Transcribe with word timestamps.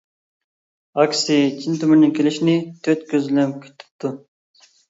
ئاكىسى 1.03 1.37
چىن 1.59 1.77
تۆمۈرنىڭ 1.83 2.15
كېلىشىنى 2.21 2.57
تۆت 2.89 3.07
كۈزى 3.13 3.31
بىلەن 3.37 3.55
كۈتۈپتۇ. 3.67 4.15